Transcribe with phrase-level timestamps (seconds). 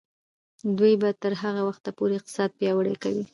[0.77, 3.23] دوی به تر هغه وخته پورې اقتصاد پیاوړی کوي.